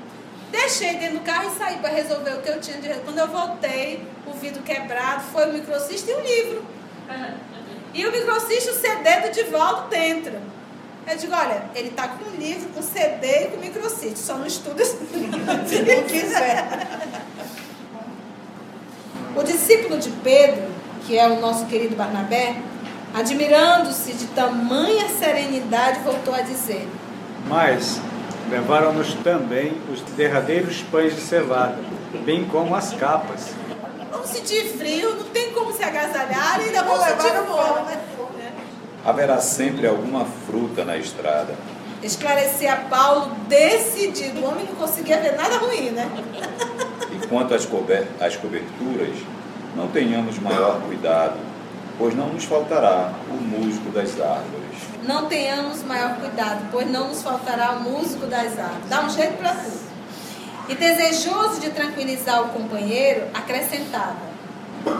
[0.50, 3.28] Deixei dentro do carro e saí para resolver o que eu tinha de Quando eu
[3.28, 6.66] voltei, o vidro quebrado, foi o microsystem e o livro.
[7.94, 10.32] E o microsystem, o CD do Divaldo dentro.
[11.10, 14.46] Eu digo, olha, ele tá com o livro, com CD e com microsystem, só não
[14.46, 16.68] estuda se não quiser.
[19.34, 20.64] O discípulo de Pedro,
[21.06, 22.56] que é o nosso querido Barnabé,
[23.14, 26.86] admirando-se de tamanha serenidade, voltou a dizer:
[27.46, 28.00] Mas
[28.50, 31.78] levaram-nos também os derradeiros pães de cevada,
[32.24, 33.54] bem como as capas.
[34.18, 37.86] Vamos sentir frio, não tem como se agasalhar e ainda vamos sentir fome.
[38.36, 38.52] né?
[39.04, 41.54] Haverá sempre alguma fruta na estrada.
[42.02, 44.40] Esclarecer a Paulo decidido.
[44.40, 46.10] O homem não conseguia ver nada ruim, né?
[47.12, 49.16] E quanto às, cober às coberturas,
[49.76, 51.38] não tenhamos maior cuidado,
[51.96, 54.78] pois não nos faltará o musgo das árvores.
[55.04, 58.88] Não tenhamos maior cuidado, pois não nos faltará o músico das árvores.
[58.88, 59.87] Dá um jeito para tudo.
[60.68, 64.18] E desejoso de tranquilizar o companheiro, acrescentava: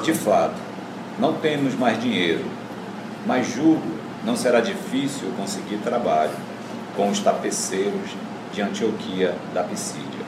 [0.03, 0.57] De fato,
[1.19, 2.45] não temos mais dinheiro,
[3.27, 6.33] mas julgo não será difícil conseguir trabalho
[6.97, 8.11] com os tapeceiros
[8.53, 10.27] de Antioquia da Pisídia.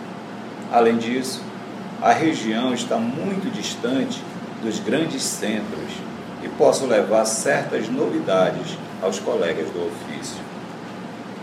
[0.71, 1.43] Além disso,
[2.03, 4.23] a região está muito distante
[4.63, 5.91] dos grandes centros
[6.43, 10.41] e posso levar certas novidades aos colegas do ofício.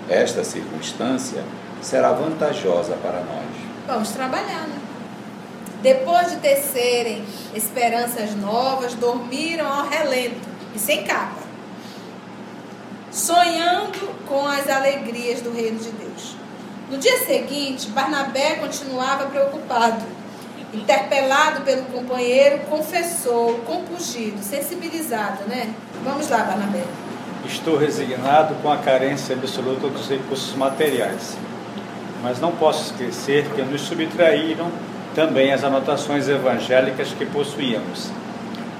[0.07, 1.43] Esta circunstância
[1.81, 3.56] será vantajosa para nós.
[3.87, 4.79] Vamos trabalhar, né?
[5.81, 7.23] Depois de tecerem
[7.55, 11.41] esperanças novas, dormiram ao relento e sem capa,
[13.09, 16.35] sonhando com as alegrias do reino de Deus.
[16.91, 20.03] No dia seguinte, Barnabé continuava preocupado.
[20.73, 25.73] Interpelado pelo companheiro, confessou, compungido, sensibilizado, né?
[26.03, 26.83] Vamos lá, Barnabé.
[27.45, 31.37] Estou resignado com a carência absoluta dos recursos materiais,
[32.21, 34.69] mas não posso esquecer que nos subtraíram
[35.15, 38.09] também as anotações evangélicas que possuíamos.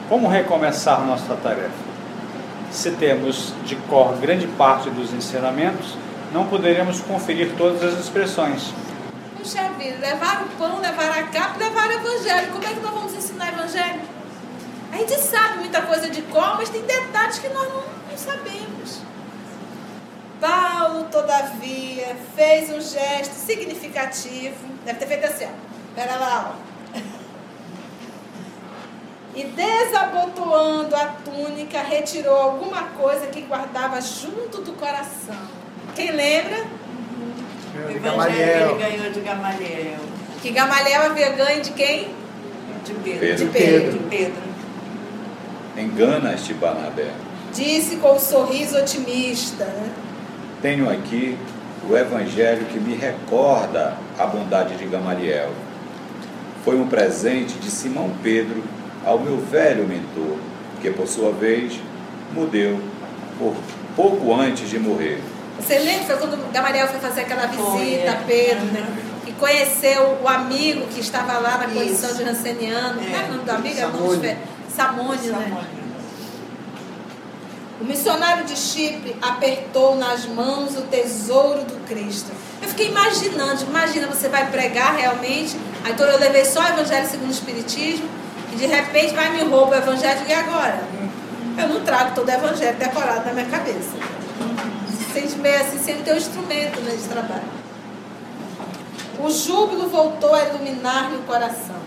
[0.09, 1.87] Como recomeçar nossa tarefa?
[2.71, 5.97] Se temos de cor grande parte dos ensinamentos,
[6.31, 8.73] não poderemos conferir todas as expressões.
[9.37, 12.51] Puxa vida, levar o pão, levar a capa, levar o evangelho.
[12.51, 14.01] Como é que nós vamos ensinar evangelho?
[14.91, 19.01] A gente sabe muita coisa de cor, mas tem detalhes que nós não, não sabemos.
[20.39, 24.55] Paulo, todavia, fez um gesto significativo.
[24.85, 25.95] Deve ter feito assim, ó.
[25.95, 26.67] Pera lá, ó.
[29.35, 35.35] E desabotoando a túnica, retirou alguma coisa que guardava junto do coração.
[35.95, 36.65] Quem lembra?
[37.87, 38.77] De evangelho Gamaliel.
[38.77, 39.99] que ele ganhou de Gamaliel.
[40.41, 42.07] Que Gamaliel havia ganho de quem?
[42.83, 43.19] De Pedro.
[43.19, 43.45] Pedro.
[43.45, 43.91] De Pedro.
[43.91, 44.41] De Pedro.
[45.77, 47.11] Engana-te, Barnabé.
[47.53, 49.65] Disse com um sorriso otimista.
[49.65, 49.93] Né?
[50.61, 51.37] Tenho aqui
[51.87, 55.51] o evangelho que me recorda a bondade de Gamaliel.
[56.65, 58.63] Foi um presente de Simão Pedro
[59.05, 60.37] ao meu velho mentor,
[60.81, 61.79] que por sua vez
[62.33, 62.81] mudeu
[63.37, 63.55] por
[63.95, 65.21] pouco antes de morrer.
[65.59, 66.17] Você lembra?
[66.17, 68.09] Foi quando Gamaliel foi fazer aquela visita Foi, é.
[68.09, 68.85] a Pedro, né?
[69.27, 72.17] E conheceu o amigo que estava lá na condição Isso.
[72.17, 72.99] de ranceniano.
[72.99, 73.79] Como é o nome do amigo?
[73.79, 74.37] É o nome
[74.75, 75.23] Samônio.
[75.23, 75.67] Samônio, né?
[77.79, 82.31] O missionário de Chipre apertou nas mãos o tesouro do Cristo.
[82.59, 87.07] Eu fiquei imaginando, imagina, você vai pregar realmente, aí então eu levei só o Evangelho
[87.07, 88.09] segundo o Espiritismo,
[88.51, 90.83] e de repente vai me rouba o Evangelho e agora?
[91.55, 93.91] Eu não trago todo o Evangelho decorado na minha cabeça.
[95.13, 97.57] Sente meio assim, sem ter um instrumento né, de trabalho.
[99.19, 101.77] O júbilo voltou a iluminar-lhe o coração.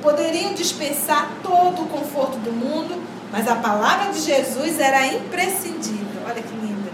[0.00, 6.22] Poderiam dispensar todo o conforto do mundo, mas a palavra de Jesus era imprescindível.
[6.24, 6.90] Olha que linda.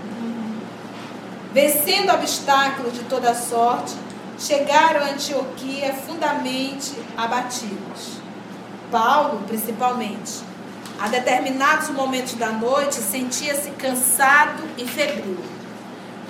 [1.52, 3.94] Vencendo obstáculos de toda sorte,
[4.38, 8.18] chegaram a Antioquia fundamente abatidos.
[8.90, 10.42] Paulo, principalmente.
[11.00, 15.38] A determinados momentos da noite, sentia-se cansado e febril.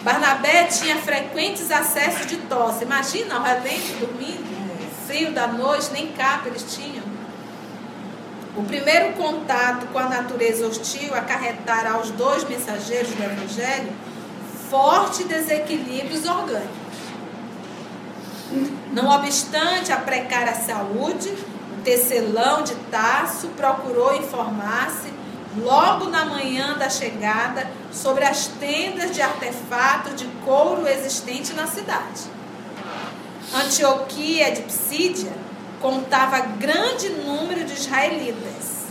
[0.03, 2.85] Barnabé tinha frequentes acessos de tosse.
[2.85, 4.45] Imagina, ao relento, dormindo,
[5.07, 7.04] frio da noite, nem capa eles tinham.
[8.57, 13.93] O primeiro contato com a natureza hostil acarretara aos dois mensageiros do Evangelho
[14.71, 16.85] fortes desequilíbrios orgânicos.
[18.93, 21.31] Não obstante a precária saúde,
[21.77, 25.13] o tecelão de Tasso procurou informar-se
[25.59, 32.23] logo na manhã da chegada sobre as tendas de artefatos de couro existentes na cidade.
[33.53, 35.44] Antioquia de Psídia
[35.85, 38.87] contava grande número de israelitas.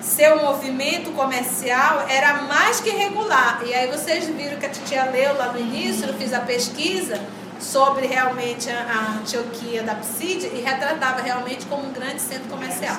[0.00, 3.60] Seu movimento comercial era mais que regular.
[3.66, 7.20] E aí vocês viram que a titia leu lá no início, eu fiz a pesquisa
[7.60, 12.96] sobre realmente a Antioquia da Psídia e retratava realmente como um grande centro comercial.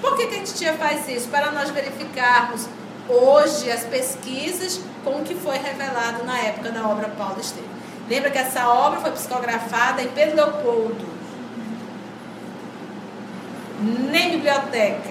[0.00, 1.26] Por que, que a titia faz isso?
[1.30, 2.68] Para nós verificarmos
[3.08, 7.68] hoje as pesquisas com o que foi revelado na época da obra Paulo Estevam.
[8.08, 11.19] Lembra que essa obra foi psicografada em Pedro Leopoldo.
[13.82, 15.10] Nem biblioteca,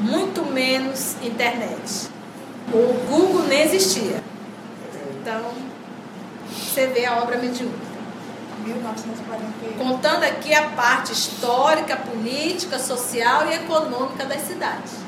[0.00, 2.08] muito menos internet.
[2.72, 4.22] O Google nem existia.
[5.20, 5.52] Então,
[6.48, 7.90] você vê a obra mediúnica.
[8.64, 9.78] 1948.
[9.78, 14.99] Contando aqui a parte histórica, política, social e econômica das cidades.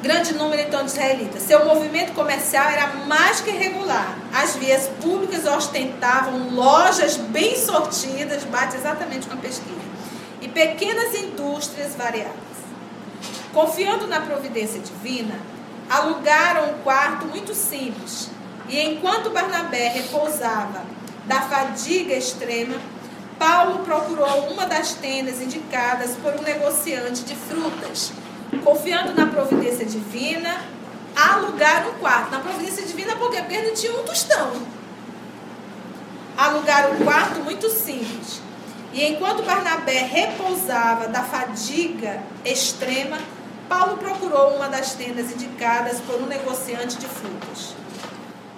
[0.00, 1.42] Grande número então de israelitas.
[1.42, 4.16] Seu movimento comercial era mais que regular.
[4.32, 9.88] As vias públicas ostentavam lojas bem sortidas, bate exatamente com a pesquisa,
[10.40, 12.32] e pequenas indústrias variadas.
[13.52, 15.34] Confiando na providência divina,
[15.90, 18.30] alugaram um quarto muito simples.
[18.68, 20.82] E enquanto Barnabé repousava
[21.24, 22.76] da fadiga extrema,
[23.36, 28.12] Paulo procurou uma das tendas indicadas por um negociante de frutas.
[28.64, 30.62] Confiando na providência divina,
[31.14, 32.30] alugaram um quarto.
[32.30, 33.38] Na providência divina, por quê?
[33.38, 34.52] Porque ele tinha um tostão.
[36.36, 38.40] Alugaram um quarto muito simples.
[38.92, 43.18] E enquanto Barnabé repousava da fadiga extrema,
[43.68, 47.74] Paulo procurou uma das tendas indicadas por um negociante de frutas.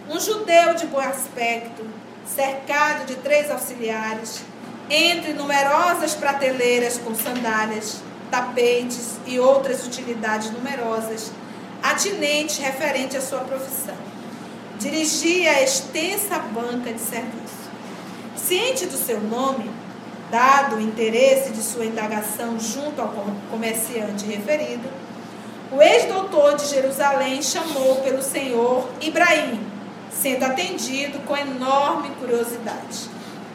[0.08, 1.84] Um judeu de bom aspecto,
[2.24, 4.42] cercado de três auxiliares,
[4.88, 11.32] entre numerosas prateleiras com sandálias, tapetes e outras utilidades numerosas,
[11.82, 13.96] atinentes referente à sua profissão.
[14.78, 17.60] Dirigia a extensa banca de serviço.
[18.36, 19.70] Ciente do seu nome,
[20.30, 23.12] dado o interesse de sua indagação junto ao
[23.50, 24.88] comerciante referido,
[25.72, 29.60] o ex-doutor de Jerusalém chamou pelo senhor Ibrahim,
[30.10, 33.08] sendo atendido com enorme curiosidade.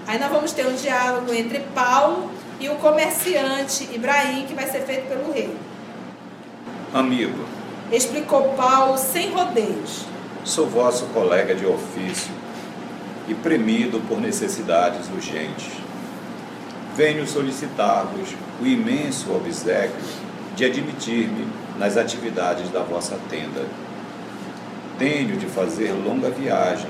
[0.08, 4.82] Aí nós vamos ter um diálogo entre Paulo e o comerciante Ibrahim, que vai ser
[4.82, 5.56] feito pelo rei.
[6.94, 7.46] Amigo,
[7.92, 10.06] explicou Paulo sem rodeios.
[10.44, 12.32] Sou vosso colega de ofício
[13.28, 15.72] e premido por necessidades urgentes.
[16.96, 18.30] Venho solicitar-vos
[18.62, 20.26] o imenso obsequio
[20.56, 21.48] de admitir-me
[21.78, 23.66] nas atividades da vossa tenda.
[24.98, 26.90] Tenho de fazer longa viagem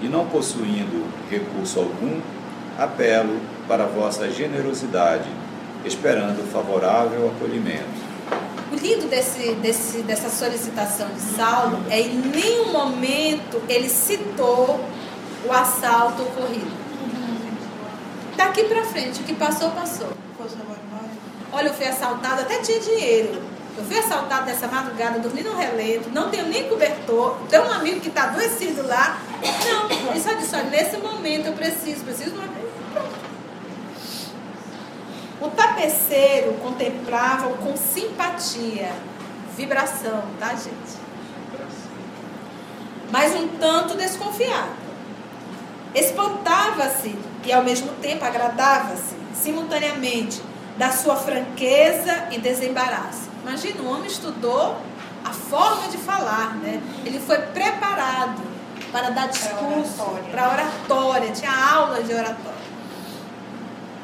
[0.00, 2.20] e, não possuindo recurso algum,
[2.76, 3.40] apelo
[3.72, 5.30] para vossa generosidade,
[5.82, 8.02] esperando favorável acolhimento.
[8.70, 14.78] O lindo desse, desse, dessa solicitação de Saulo é em nenhum momento ele citou
[15.46, 16.70] o assalto ocorrido.
[18.36, 20.08] Daqui para frente, o que passou, passou.
[21.50, 23.40] Olha, eu fui assaltado, até tinha dinheiro.
[23.78, 28.00] Eu fui assaltado nessa madrugada, dormi no relento, não tenho nem cobertor, tenho um amigo
[28.00, 29.18] que está adoecido lá.
[29.40, 32.51] Não, ele só disse, olha, nesse momento eu preciso, preciso de uma.
[35.42, 38.92] O tapeceiro contemplava com simpatia,
[39.56, 41.02] vibração, tá, gente?
[43.10, 44.70] Mas um tanto desconfiado.
[45.92, 50.40] Espantava-se e ao mesmo tempo agradava-se, simultaneamente,
[50.78, 53.28] da sua franqueza e desembaraço.
[53.42, 54.76] Imagina, o homem estudou
[55.24, 56.80] a forma de falar, né?
[57.04, 58.40] Ele foi preparado
[58.92, 60.52] para dar discurso, para oratória.
[60.52, 62.61] oratória, tinha aula de oratória.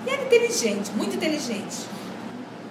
[0.07, 1.87] E era inteligente, muito inteligente.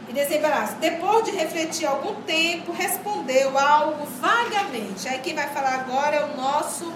[0.10, 0.76] E desembaraço.
[0.76, 5.08] Depois de refletir algum tempo, respondeu algo vagamente.
[5.08, 6.94] Aí quem vai falar agora é o nosso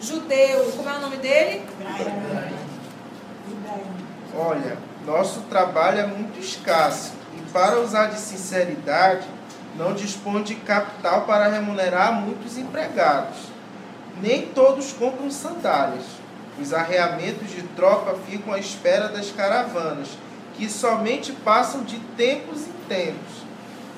[0.00, 0.72] judeu.
[0.76, 1.62] Como é o nome dele?
[4.36, 9.26] Olha, nosso trabalho é muito escasso e para usar de sinceridade,
[9.76, 13.36] não dispõe de capital para remunerar muitos empregados.
[14.20, 16.04] Nem todos compram sandálias.
[16.60, 20.08] Os arreamentos de tropa ficam à espera das caravanas,
[20.56, 23.44] que somente passam de tempos em tempos.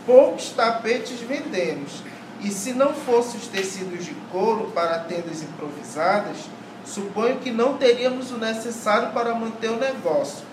[0.04, 2.02] Poucos tapetes vendemos,
[2.42, 6.36] e se não fossem os tecidos de couro para tendas improvisadas,
[6.84, 10.44] suponho que não teríamos o necessário para manter o negócio.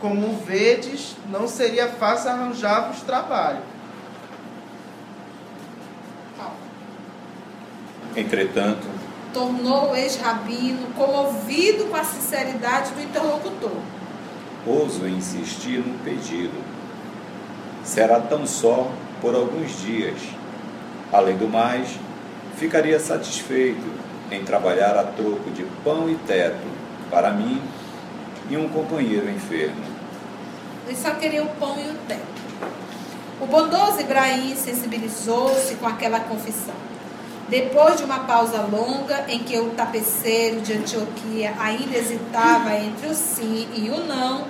[0.00, 3.60] Como vedes, não seria fácil arranjar-vos trabalho.
[8.16, 8.99] Entretanto,
[9.32, 13.76] tornou o ex-rabino comovido com a sinceridade do interlocutor.
[14.66, 16.62] Ouso insistir no pedido.
[17.84, 18.90] Será tão só
[19.20, 20.20] por alguns dias.
[21.12, 21.98] Além do mais,
[22.56, 23.90] ficaria satisfeito
[24.30, 26.66] em trabalhar a troco de pão e teto
[27.10, 27.60] para mim
[28.48, 29.82] e um companheiro enfermo.
[30.86, 32.40] Ele só queria o pão e o teto.
[33.40, 36.89] O bondoso Ibrahim sensibilizou-se com aquela confissão.
[37.50, 43.14] Depois de uma pausa longa, em que o tapeceiro de Antioquia ainda hesitava entre o
[43.14, 44.46] sim e o não,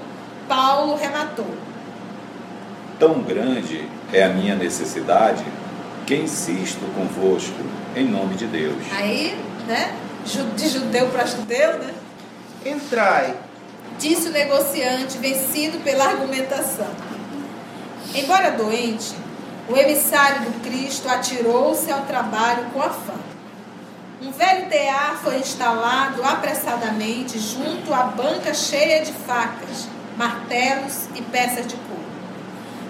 [0.46, 1.48] Paulo rematou:
[2.98, 5.42] Tão grande é a minha necessidade
[6.06, 7.56] que insisto convosco
[7.96, 8.76] em nome de Deus.
[8.94, 9.34] Aí,
[9.66, 9.96] né?
[10.54, 11.94] De judeu para judeu, né?
[12.66, 13.34] Entrai,
[13.98, 16.90] disse o negociante, vencido pela argumentação.
[18.14, 19.14] Embora doente,
[19.68, 23.14] o emissário do Cristo atirou-se ao trabalho com afã.
[24.22, 31.66] Um velho tear foi instalado apressadamente junto à banca cheia de facas, martelos e peças
[31.66, 32.04] de couro.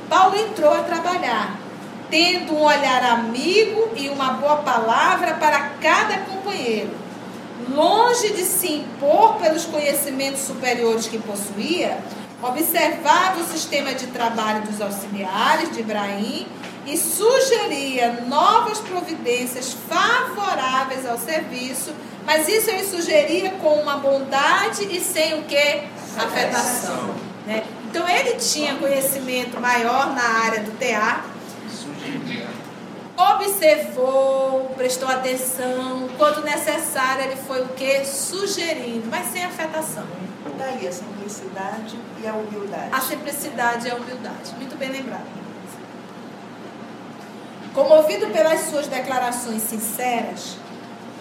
[0.09, 1.57] Paulo entrou a trabalhar,
[2.11, 6.91] tendo um olhar amigo e uma boa palavra para cada companheiro.
[7.69, 11.99] Longe de se impor pelos conhecimentos superiores que possuía,
[12.43, 16.47] observava o sistema de trabalho dos auxiliares de Ibrahim
[16.87, 21.93] e sugeria novas providências favoráveis ao serviço,
[22.25, 25.83] mas isso ele sugeria com uma bondade e sem o que?
[26.17, 27.15] afetação.
[27.47, 27.65] Né?
[27.89, 31.31] Então ele tinha conhecimento maior na área do teatro,
[33.17, 38.05] observou, prestou atenção, quando necessário ele foi o que?
[38.05, 40.07] Sugerindo, mas sem afetação.
[40.57, 42.89] Daí a simplicidade e a humildade.
[42.93, 44.55] A simplicidade e a humildade.
[44.57, 45.27] Muito bem lembrado.
[47.75, 50.57] Comovido pelas suas declarações sinceras,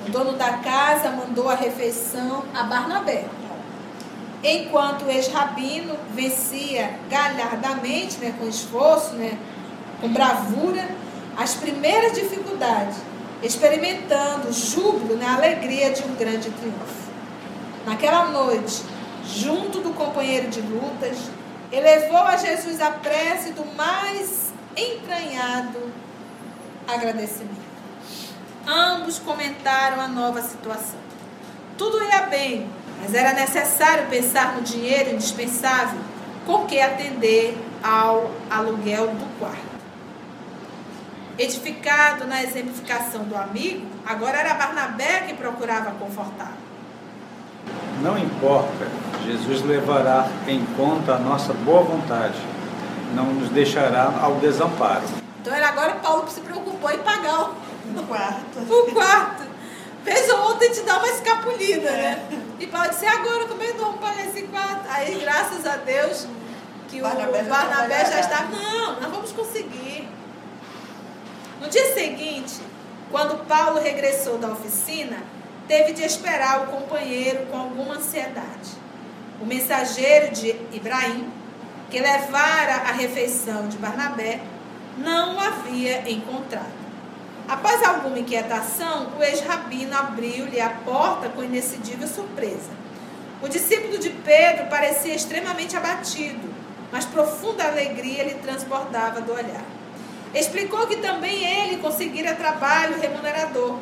[0.08, 3.26] o dono da casa mandou a refeição a Barnabé.
[4.44, 9.38] Enquanto o ex-rabino vencia galhardamente, né, com esforço, né,
[10.00, 10.88] com bravura,
[11.38, 12.98] as primeiras dificuldades,
[13.44, 17.10] experimentando o júbilo, né, a alegria de um grande triunfo.
[17.86, 18.82] Naquela noite,
[19.36, 21.18] junto do companheiro de lutas,
[21.72, 25.92] elevou a Jesus a prece do mais entranhado
[26.88, 27.70] agradecimento.
[28.66, 31.00] Ambos comentaram a nova situação.
[31.78, 32.70] Tudo ia bem,
[33.02, 36.00] mas era necessário pensar no dinheiro indispensável
[36.46, 39.70] com que atender ao aluguel do quarto.
[41.38, 46.69] Edificado na exemplificação do amigo, agora era Barnabé que procurava confortá-lo.
[48.02, 48.88] Não importa,
[49.26, 52.40] Jesus levará em conta a nossa boa vontade,
[53.14, 55.04] não nos deixará ao desamparo.
[55.42, 57.52] Então era agora Paulo que se preocupou em pagar
[57.94, 58.60] No quarto.
[58.60, 59.44] o quarto.
[60.04, 62.26] Fez ontem te dar uma escapulida, né?
[62.60, 64.82] E Paulo disse, agora é que nós vamos pagar esse quarto?
[64.90, 66.26] Aí, graças a Deus,
[66.88, 68.44] que Barnabé o Barnabé já está.
[68.46, 70.08] Não, nós vamos conseguir.
[71.62, 72.62] No dia seguinte,
[73.12, 75.18] quando Paulo regressou da oficina,
[75.70, 78.72] teve de esperar o companheiro com alguma ansiedade.
[79.40, 81.32] O mensageiro de Ibrahim,
[81.92, 84.40] que levara a refeição de Barnabé,
[84.98, 86.80] não o havia encontrado.
[87.48, 92.72] Após alguma inquietação, o ex-rabino abriu-lhe a porta com indecidível surpresa.
[93.42, 96.50] O discípulo de Pedro parecia extremamente abatido,
[96.92, 99.64] mas profunda alegria lhe transbordava do olhar.
[100.34, 103.78] Explicou que também ele conseguira trabalho remunerador.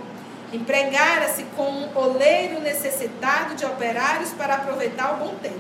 [0.52, 5.60] Empregara-se com um oleiro necessitado de operários para aproveitar o bom tempo.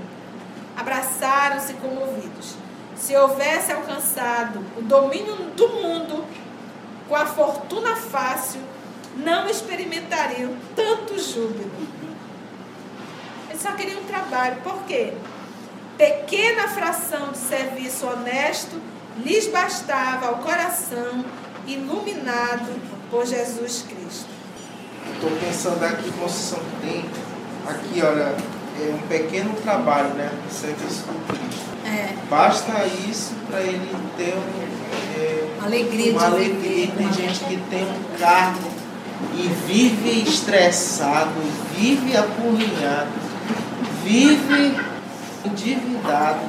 [0.77, 2.55] Abraçaram-se comovidos.
[2.95, 6.25] Se houvesse alcançado o domínio do mundo
[7.07, 8.61] com a fortuna fácil,
[9.17, 11.71] não experimentariam tanto júbilo.
[13.49, 14.61] Eles só queriam trabalho.
[14.61, 15.13] Por quê?
[15.97, 18.79] Pequena fração de serviço honesto
[19.17, 21.25] lhes bastava ao coração
[21.65, 22.79] iluminado
[23.09, 24.36] por Jesus Cristo.
[25.15, 27.05] Estou pensando aqui, construção que tem.
[27.67, 28.35] Aqui, olha,
[28.79, 30.31] é um pequeno trabalho, né?
[30.49, 31.67] Serviço do Cristo.
[31.85, 36.87] É, Basta isso para ele ter um, é, alegria uma de alegria.
[36.87, 38.69] Tem gente que tem um cargo
[39.33, 41.31] e vive estressado,
[41.75, 43.09] vive apurrinhado,
[44.03, 44.77] vive
[45.45, 46.41] endividado,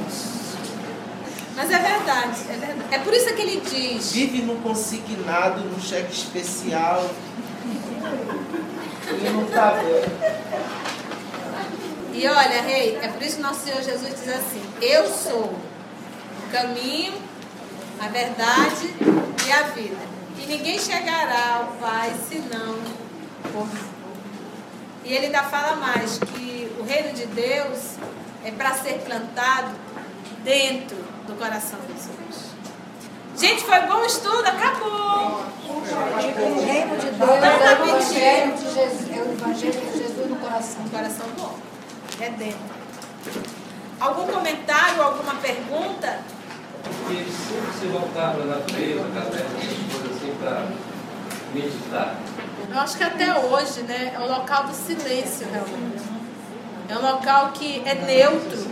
[1.56, 2.82] Mas é verdade, é verdade.
[2.90, 4.12] É por isso que ele diz.
[4.12, 7.09] vive no consignado, no cheque especial.
[9.09, 10.04] Ele não tá bem.
[12.12, 16.50] E olha, rei, é por isso que nosso Senhor Jesus diz assim: Eu sou o
[16.50, 17.14] caminho,
[18.00, 18.94] a verdade
[19.46, 19.96] e a vida.
[20.38, 22.78] E ninguém chegará ao Pai senão
[23.52, 23.88] por mim.
[25.04, 27.94] E ele ainda fala mais que o reino de Deus
[28.44, 29.74] é para ser plantado
[30.42, 30.96] dentro
[31.26, 32.47] do coração dos homens.
[33.39, 35.45] Gente, foi bom o estudo, acabou.
[35.70, 40.36] O reino de Deus é o evangelho de Jesus, é o evangelho de Jesus no
[40.36, 40.82] coração.
[40.82, 41.62] No coração do homem.
[42.20, 42.59] É dentro.
[44.01, 46.18] Algum comentário, alguma pergunta?
[47.11, 50.66] E sempre se voltar para a natureza, caverna, essas coisas assim, para
[51.55, 52.16] meditar.
[52.68, 56.03] Eu acho que até hoje, né, é o local do silêncio, realmente.
[56.89, 58.68] É um local que é neutro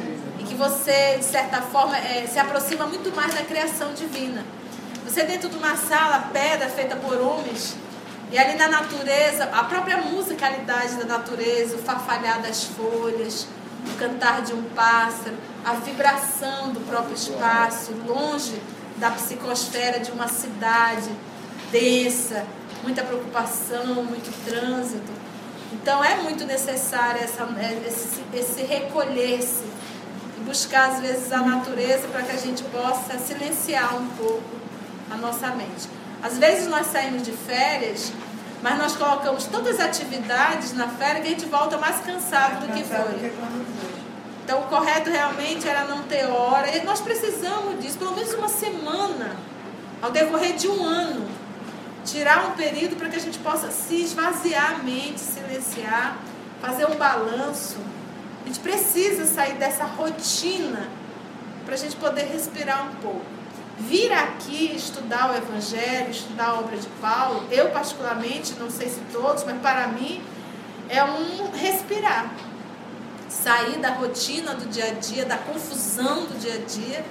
[0.57, 4.45] você, de certa forma, é, se aproxima muito mais da criação divina.
[5.07, 7.77] Você dentro de uma sala, pedra feita por homens,
[8.31, 13.47] e ali na natureza, a própria musicalidade da natureza, o farfalhar das folhas,
[13.87, 18.61] o cantar de um pássaro, a vibração do próprio espaço, longe
[18.97, 21.11] da psicosfera de uma cidade
[21.71, 22.45] densa,
[22.83, 25.13] muita preocupação, muito trânsito.
[25.73, 27.47] Então é muito necessário essa,
[27.87, 29.76] esse, esse recolher-se
[30.47, 34.43] buscar às vezes a natureza para que a gente possa silenciar um pouco
[35.11, 35.89] a nossa mente.
[36.23, 38.13] Às vezes nós saímos de férias,
[38.63, 42.73] mas nós colocamos todas as atividades na férias que a gente volta mais cansado do
[42.73, 43.33] que foi.
[44.45, 46.77] Então, o correto realmente era não ter hora.
[46.77, 49.37] E nós precisamos disso, pelo menos uma semana,
[50.01, 51.27] ao decorrer de um ano.
[52.05, 56.17] Tirar um período para que a gente possa se esvaziar a mente, silenciar,
[56.61, 57.79] fazer um balanço.
[58.47, 60.89] A gente precisa sair dessa rotina
[61.65, 63.27] para a gente poder respirar um pouco.
[63.77, 69.01] Vir aqui estudar o Evangelho, estudar a obra de Paulo, eu particularmente, não sei se
[69.13, 70.23] todos, mas para mim
[70.89, 72.33] é um respirar.
[73.29, 77.05] Sair da rotina do dia a dia, da confusão do dia a dia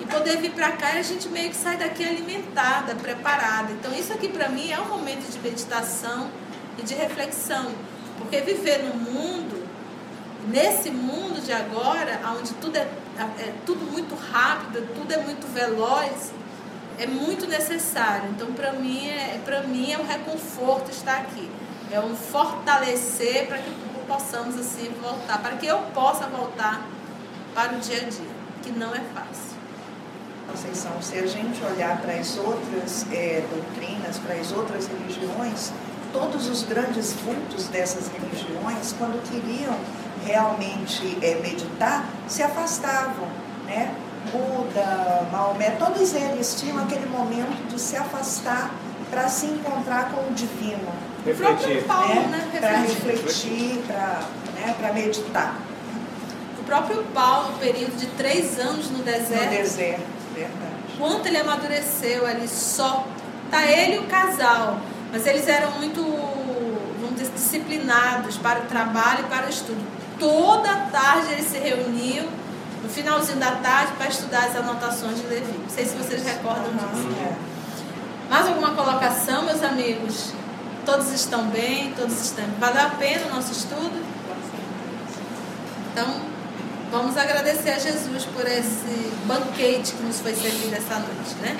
[0.00, 3.72] e poder vir para cá e a gente meio que sai daqui alimentada, preparada.
[3.72, 6.30] Então isso aqui para mim é um momento de meditação
[6.78, 7.70] e de reflexão,
[8.16, 9.51] porque viver no mundo,
[10.48, 12.88] nesse mundo de agora, onde tudo é,
[13.18, 16.32] é tudo muito rápido, tudo é muito veloz,
[16.98, 18.30] é muito necessário.
[18.30, 21.50] Então para mim é mim é um reconforto estar aqui,
[21.90, 23.70] é um fortalecer para que
[24.06, 26.86] possamos assim voltar, para que eu possa voltar
[27.54, 29.52] para o dia a dia, que não é fácil.
[30.50, 35.72] Conceição, se a gente olhar para as outras é, doutrinas, para as outras religiões,
[36.12, 39.78] todos os grandes vultos dessas religiões, quando queriam
[40.26, 43.26] realmente é, meditar, se afastavam,
[43.66, 43.94] né?
[44.30, 48.70] Buda, Maomé, todos eles tinham aquele momento de se afastar
[49.10, 50.88] para se encontrar com o divino.
[51.24, 51.84] Refletir.
[51.84, 52.48] Paulo, né?
[52.52, 52.58] né?
[52.60, 53.82] Para Refletir.
[53.86, 54.92] para né?
[54.94, 55.56] meditar
[56.58, 60.02] O próprio Paulo, período de três anos no no deserto, deserto,
[60.34, 60.96] verdade.
[60.98, 63.06] quanto ele amadureceu ali só.
[63.50, 64.78] Tá ele e o casal,
[65.12, 66.00] mas eles eram muito,
[67.00, 70.01] vamos dizer, disciplinados para o trabalho e para o estudo.
[70.22, 72.28] Toda tarde eles se reuniam,
[72.80, 75.58] no finalzinho da tarde, para estudar as anotações de Levi.
[75.58, 77.08] Não sei se vocês recordam disso.
[77.20, 78.30] É.
[78.30, 80.32] Mais alguma colocação, meus amigos?
[80.86, 82.44] Todos estão bem, todos estão.
[82.60, 84.00] Valeu a pena o nosso estudo?
[85.90, 86.22] Então,
[86.92, 91.58] vamos agradecer a Jesus por esse banquete que nos foi servido essa noite, né?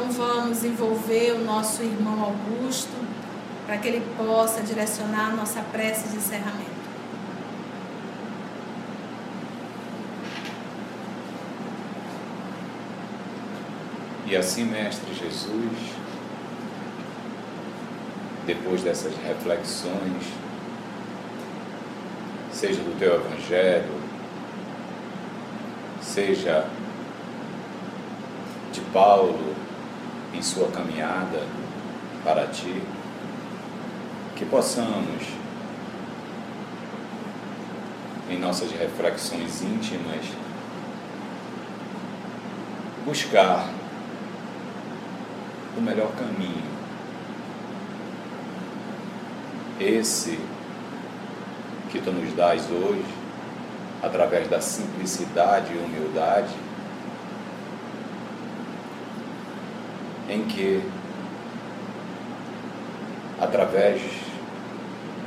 [0.00, 2.96] Então, vamos envolver o nosso irmão Augusto
[3.66, 6.70] para que ele possa direcionar a nossa prece de encerramento.
[14.24, 15.92] E assim, Mestre Jesus,
[18.46, 20.24] depois dessas reflexões,
[22.50, 24.00] seja do teu Evangelho,
[26.00, 26.66] seja
[28.72, 29.49] de Paulo
[30.34, 31.46] em sua caminhada
[32.24, 32.82] para ti,
[34.36, 35.24] que possamos,
[38.28, 40.24] em nossas reflexões íntimas,
[43.04, 43.68] buscar
[45.76, 46.70] o melhor caminho.
[49.80, 50.38] Esse
[51.90, 53.04] que tu nos dás hoje,
[54.02, 56.54] através da simplicidade e humildade,
[60.30, 60.80] em que,
[63.40, 64.00] através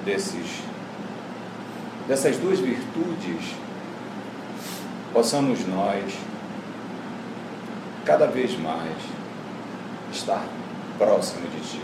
[0.05, 0.61] desses,
[2.07, 3.53] dessas duas virtudes,
[5.11, 6.13] possamos nós,
[8.05, 8.97] cada vez mais,
[10.11, 10.45] estar
[10.97, 11.81] próximo de Ti.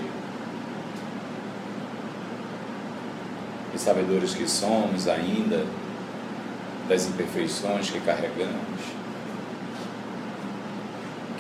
[3.76, 5.66] E sabedores que somos ainda
[6.88, 8.99] das imperfeições que carregamos,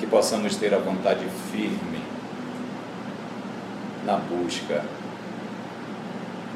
[0.09, 2.01] possamos ter a vontade firme
[4.05, 4.83] na busca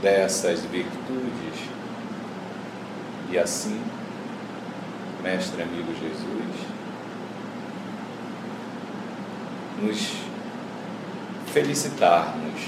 [0.01, 1.69] dessas virtudes.
[3.29, 3.81] E assim,
[5.21, 6.67] Mestre amigo Jesus,
[9.81, 10.13] nos
[11.53, 12.61] felicitarmos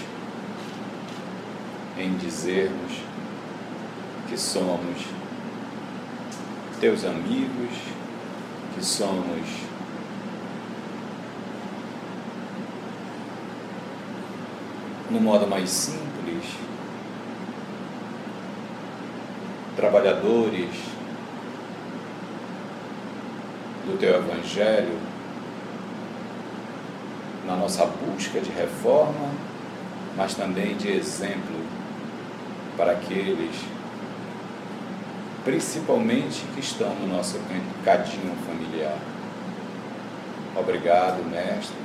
[1.97, 3.01] em dizermos
[4.29, 5.05] que somos
[6.79, 7.77] teus amigos,
[8.73, 9.65] que somos
[15.09, 16.43] no modo mais simples,
[19.75, 20.69] trabalhadores
[23.85, 24.97] do teu Evangelho,
[27.45, 29.29] na nossa busca de reforma,
[30.17, 31.59] mas também de exemplo
[32.75, 33.55] para aqueles,
[35.43, 37.39] principalmente que estão no nosso
[37.83, 38.97] cadinho familiar.
[40.57, 41.75] Obrigado, Mestre,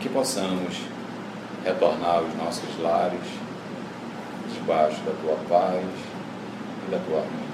[0.00, 0.78] que possamos
[1.68, 3.28] retornar aos nossos lares
[4.54, 5.84] debaixo da tua paz
[6.86, 7.47] e da tua harmonia.